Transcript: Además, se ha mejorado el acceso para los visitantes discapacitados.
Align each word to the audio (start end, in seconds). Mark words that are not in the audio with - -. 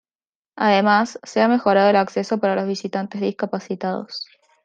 Además, 0.55 1.19
se 1.21 1.41
ha 1.43 1.47
mejorado 1.47 1.91
el 1.91 1.95
acceso 1.95 2.39
para 2.39 2.55
los 2.55 2.65
visitantes 2.67 3.21
discapacitados. 3.21 4.25